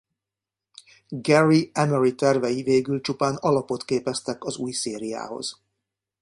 Garry 1.13 1.71
Emery 1.73 2.13
tervei 2.15 2.63
végül 2.63 3.01
csupán 3.01 3.35
alapot 3.35 3.85
képeztek 3.85 4.43
az 4.43 4.57
új 4.57 4.71
szériához. 4.71 5.61